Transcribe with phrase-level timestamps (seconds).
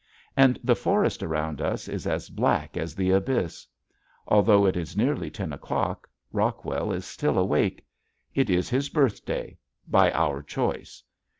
[0.35, 3.67] And the forest around is as black as the abyss.
[4.27, 7.85] Although it is nearly ten o'clock Rockwell is still awake.
[8.33, 11.03] It is his birthday by our choice.